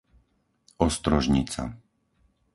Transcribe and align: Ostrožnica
Ostrožnica 0.85 1.63